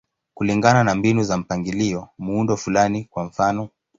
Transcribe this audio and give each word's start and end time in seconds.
Kulingana 0.33 0.83
na 0.83 0.95
mbinu 0.95 1.23
za 1.23 1.37
mpangilio, 1.37 2.09
muundo 2.17 2.57
fulani, 2.57 3.03
kwa 3.05 3.23
mfano. 3.23 3.69